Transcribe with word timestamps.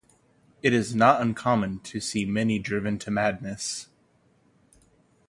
It 0.63 0.73
is 0.73 0.95
not 0.95 1.21
uncommon 1.21 1.77
to 1.81 1.99
see 1.99 2.25
many 2.25 2.57
driven 2.57 2.97
to 2.97 3.11
madness. 3.11 3.85